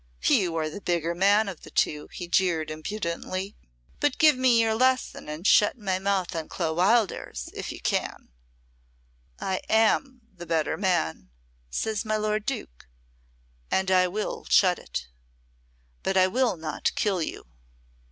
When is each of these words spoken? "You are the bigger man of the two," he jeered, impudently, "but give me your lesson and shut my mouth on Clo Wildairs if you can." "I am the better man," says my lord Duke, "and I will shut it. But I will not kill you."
"You 0.23 0.55
are 0.55 0.67
the 0.67 0.81
bigger 0.81 1.13
man 1.13 1.47
of 1.47 1.61
the 1.61 1.69
two," 1.69 2.07
he 2.11 2.27
jeered, 2.27 2.71
impudently, 2.71 3.55
"but 3.99 4.17
give 4.17 4.35
me 4.35 4.59
your 4.59 4.73
lesson 4.73 5.29
and 5.29 5.45
shut 5.45 5.77
my 5.77 5.99
mouth 5.99 6.35
on 6.35 6.49
Clo 6.49 6.73
Wildairs 6.73 7.51
if 7.53 7.71
you 7.71 7.79
can." 7.79 8.29
"I 9.39 9.61
am 9.69 10.21
the 10.35 10.47
better 10.47 10.75
man," 10.75 11.29
says 11.69 12.03
my 12.03 12.17
lord 12.17 12.47
Duke, 12.47 12.87
"and 13.69 13.91
I 13.91 14.07
will 14.07 14.43
shut 14.49 14.79
it. 14.79 15.07
But 16.01 16.17
I 16.17 16.25
will 16.25 16.57
not 16.57 16.95
kill 16.95 17.21
you." 17.21 17.45